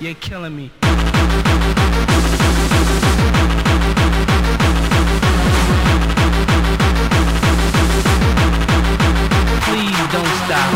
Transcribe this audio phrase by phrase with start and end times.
[0.00, 0.70] You're killing me.
[9.62, 10.74] Please don't stop.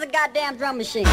[0.00, 1.06] A goddamn drum machine?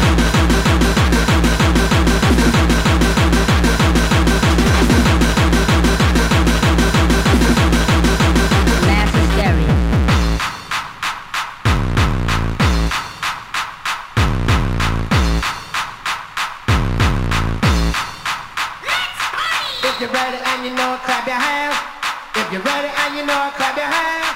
[22.56, 24.32] you're ready and you know it, clap your hands.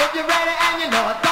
[0.00, 1.27] If you're ready and you know it,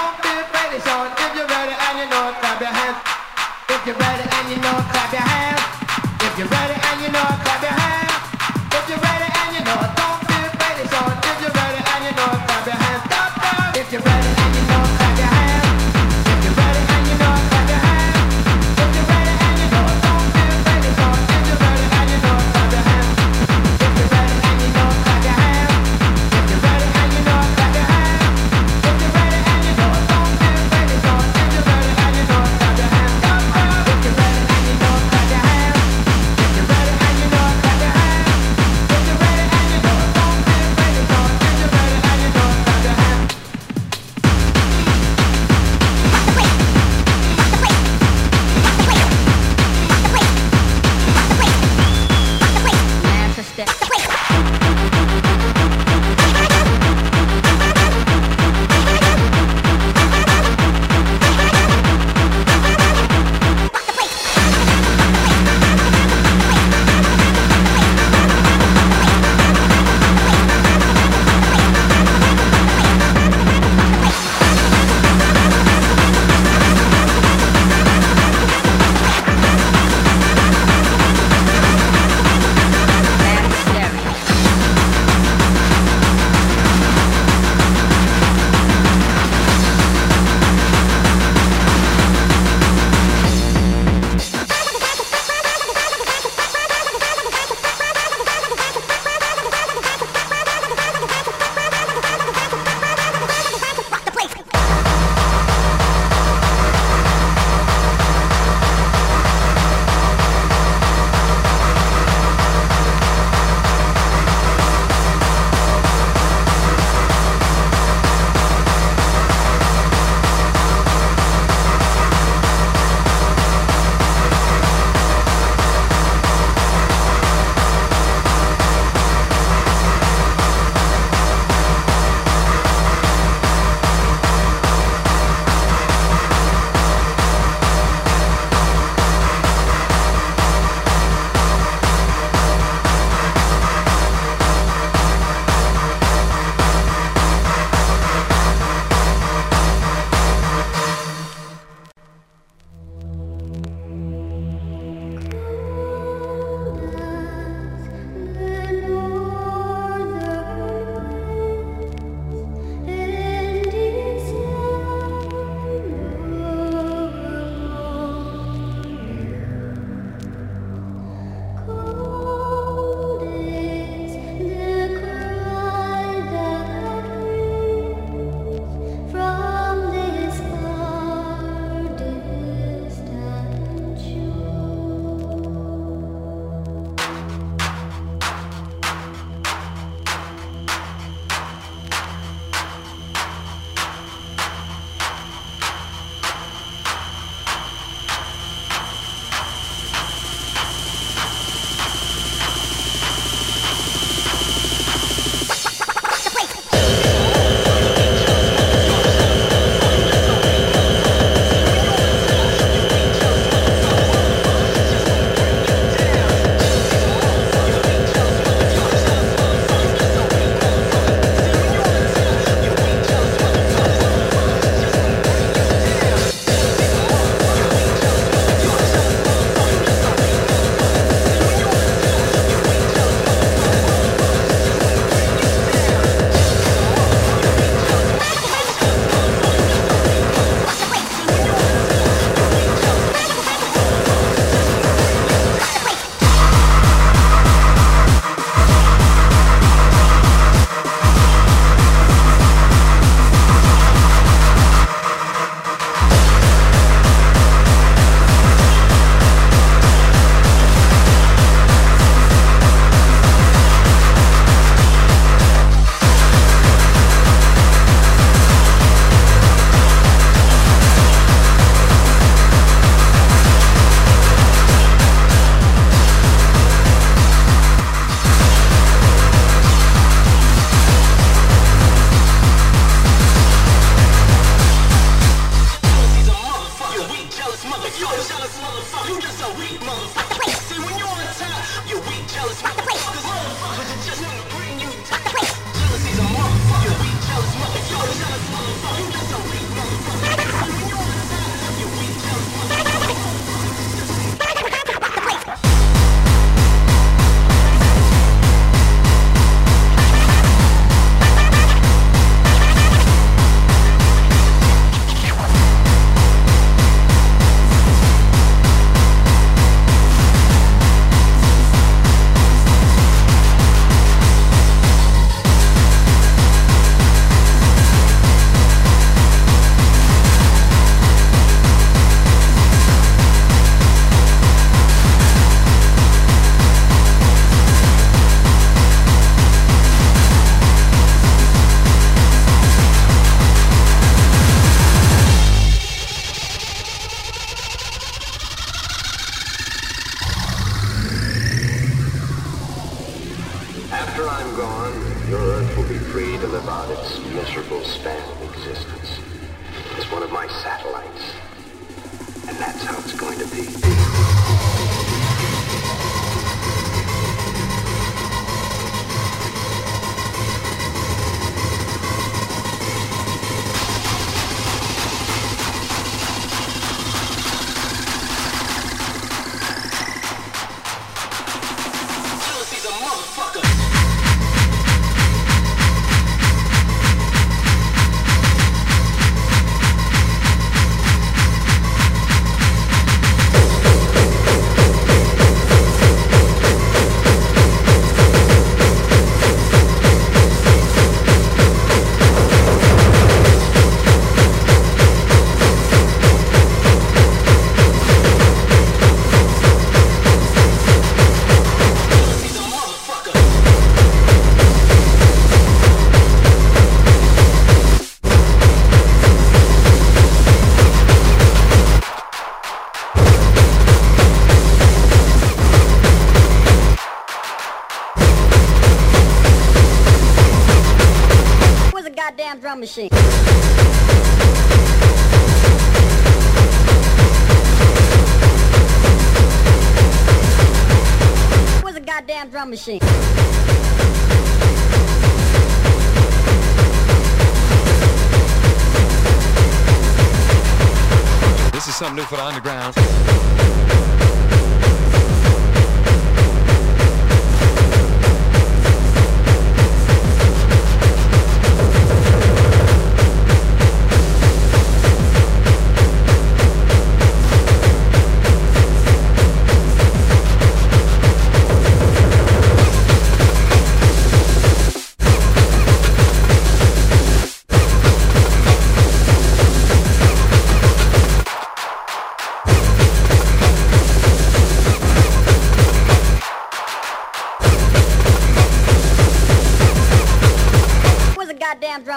[451.86, 454.25] This is something new for the underground.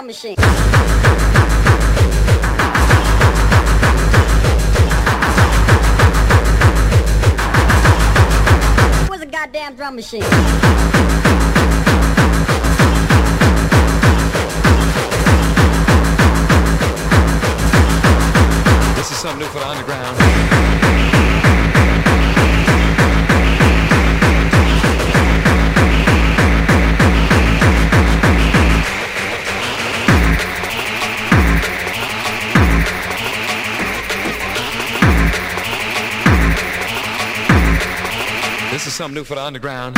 [0.10, 0.36] Machine?
[9.08, 10.24] Where's a goddamn drum machine?
[39.10, 39.96] Something new for the underground.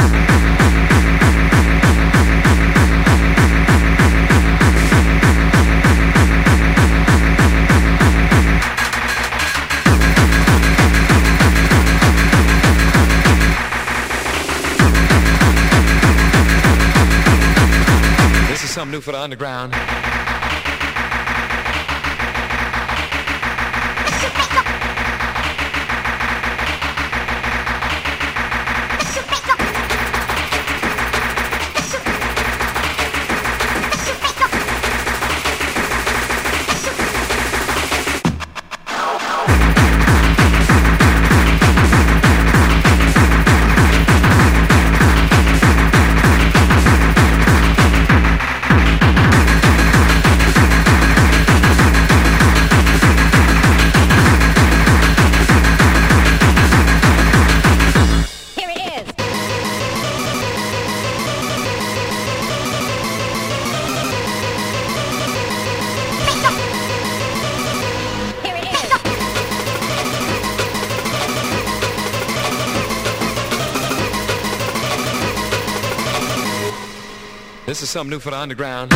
[18.48, 20.01] This is something new for the underground.
[77.92, 78.90] Something new for the underground.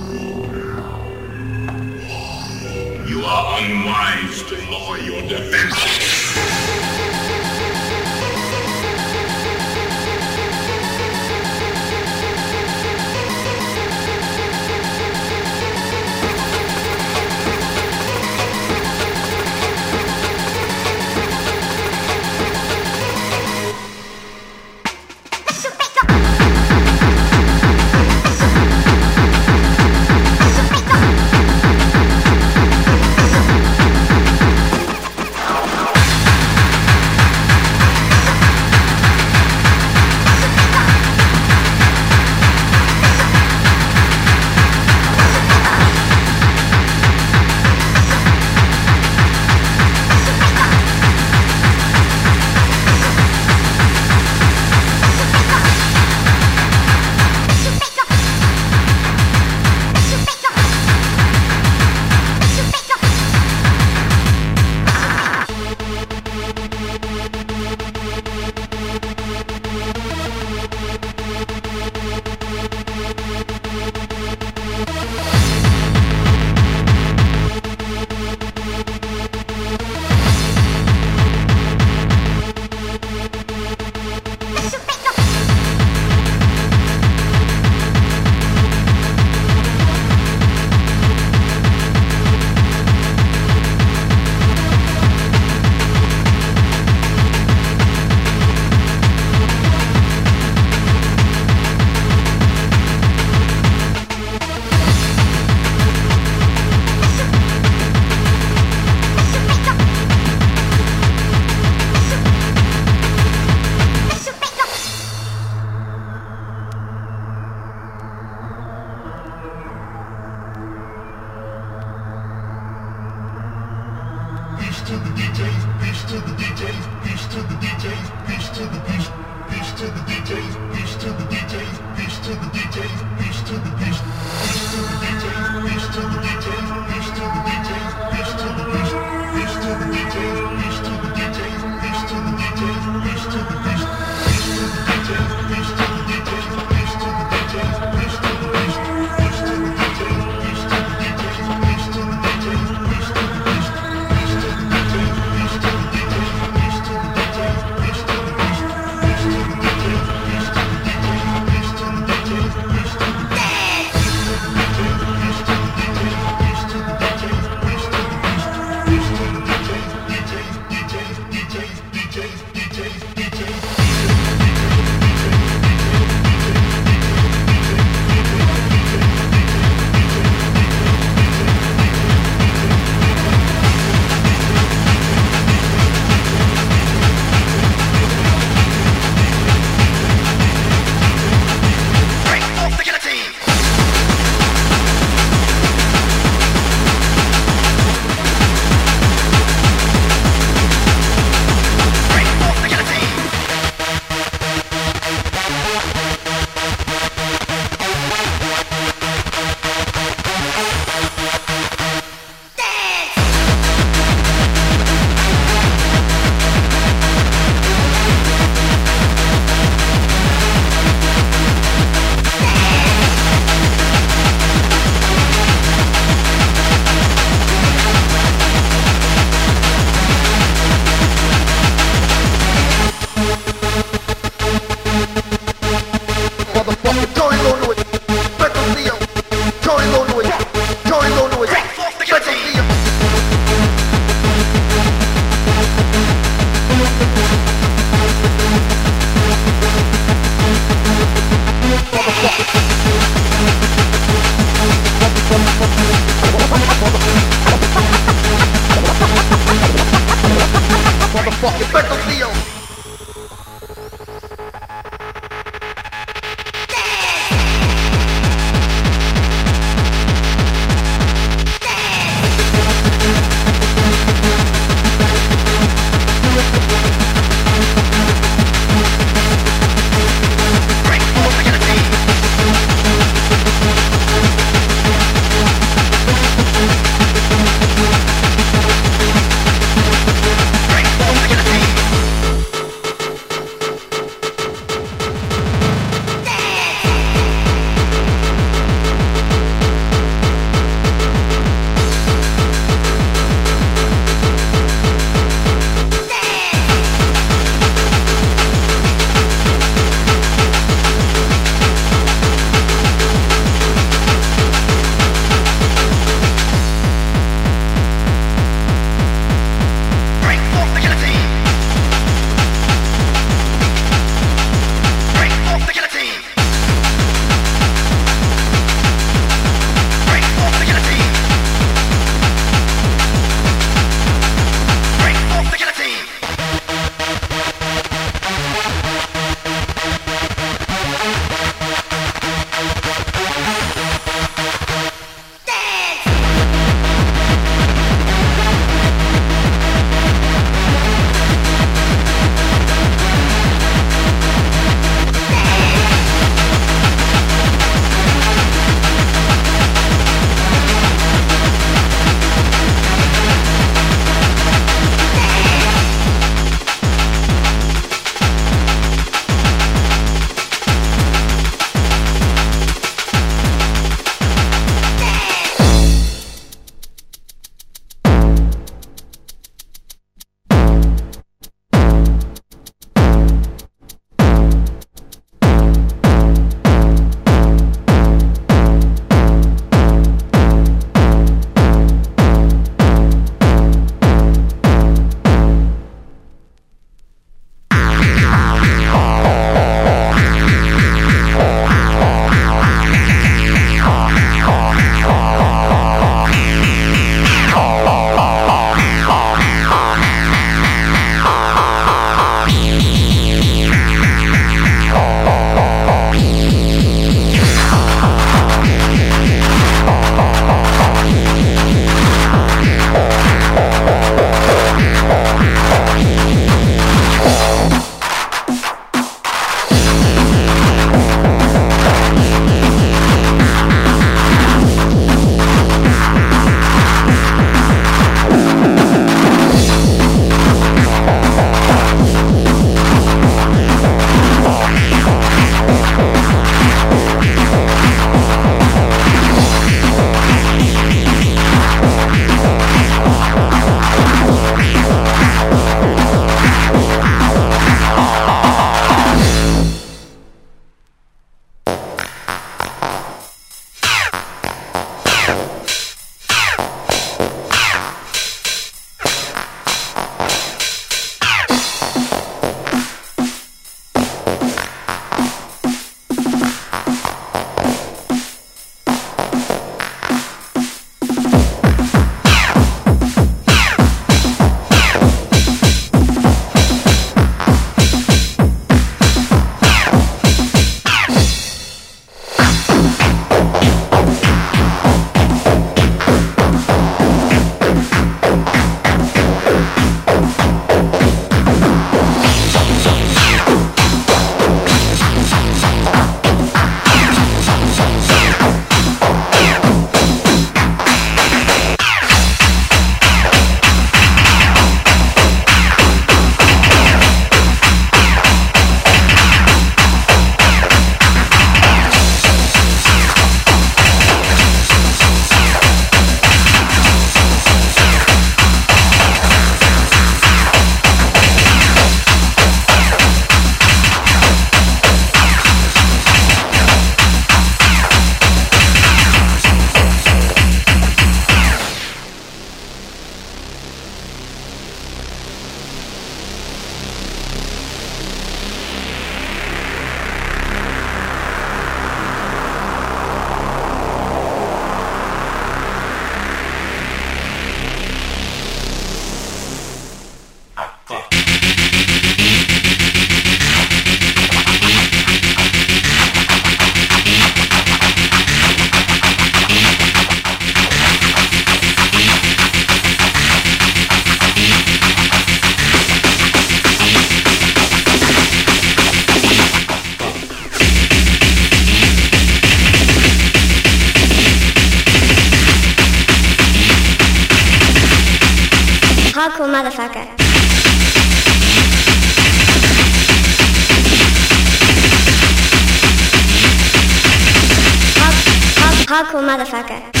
[599.31, 600.00] 妈的发改。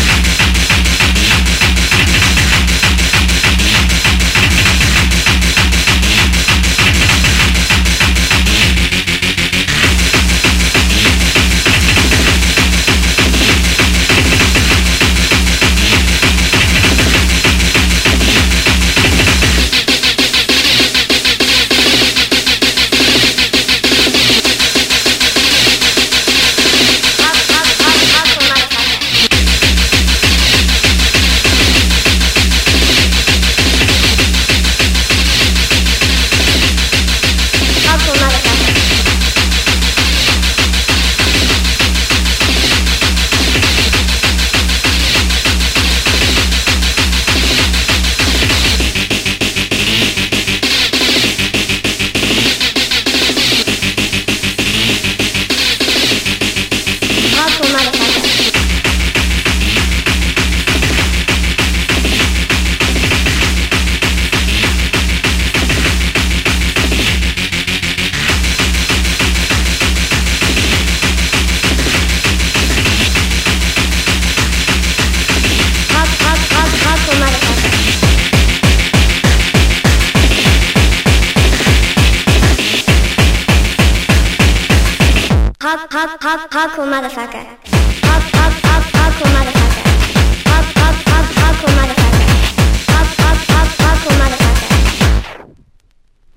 [86.61, 87.45] hardcore motherfucker.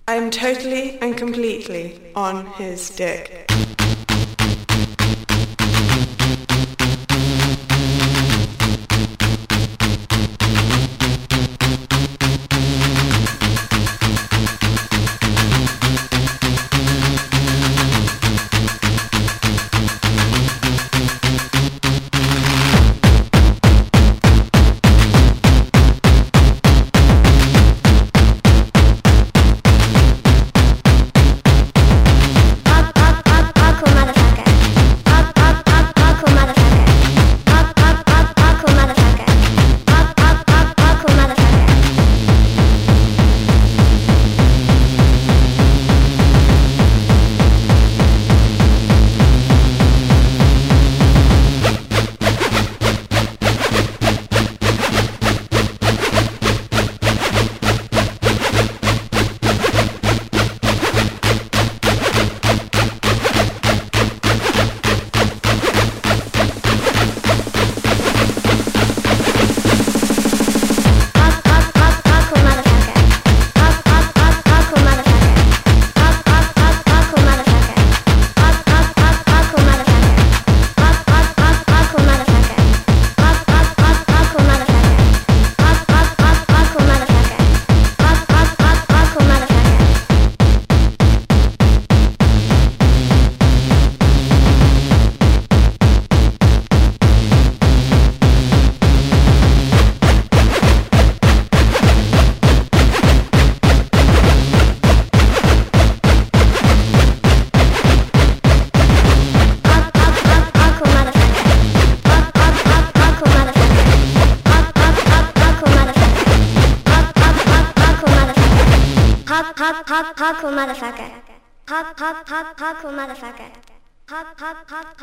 [0.07, 3.44] I'm totally and completely on his dick.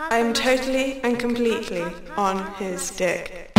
[0.09, 1.84] I'm totally and completely
[2.16, 3.51] on his dick.